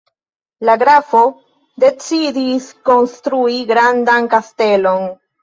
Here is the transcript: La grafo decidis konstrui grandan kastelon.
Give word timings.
La 0.69 0.75
grafo 0.83 1.19
decidis 1.83 2.71
konstrui 2.91 3.61
grandan 3.75 4.33
kastelon. 4.35 5.09